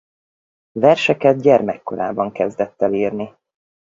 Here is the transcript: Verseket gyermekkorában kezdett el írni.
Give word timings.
Verseket 0.79 1.41
gyermekkorában 1.41 2.31
kezdett 2.31 2.81
el 2.81 2.93
írni. 2.93 3.35